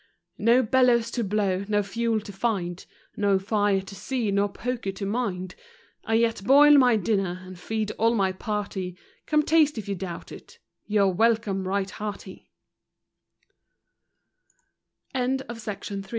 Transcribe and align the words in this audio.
No 0.39 0.63
bellows 0.63 1.11
to 1.11 1.23
blow, 1.23 1.63
no 1.67 1.83
fuel 1.83 2.19
to 2.21 2.33
find, 2.33 2.87
No 3.15 3.37
fire 3.37 3.81
to 3.81 3.93
see, 3.93 4.31
nor 4.31 4.49
poker 4.49 4.91
to 4.91 5.05
mind; 5.05 5.53
I 6.03 6.15
yet 6.15 6.43
boil 6.43 6.75
my 6.79 6.95
dinner, 6.95 7.39
and 7.45 7.59
feed 7.59 7.91
all 7.99 8.15
my 8.15 8.31
party; 8.31 8.97
Come 9.27 9.43
taste 9.43 9.77
if 9.77 9.87
you 9.87 9.93
doubt 9.93 10.31
it, 10.31 10.57
your 10.87 11.13
welcom 11.13 11.67